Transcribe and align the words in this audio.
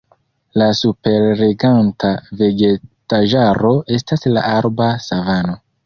La 0.61 0.69
superreganta 0.79 2.09
vegetaĵaro 2.41 3.75
estas 3.99 4.29
la 4.37 4.49
arba 4.57 4.93
savano. 5.11 5.61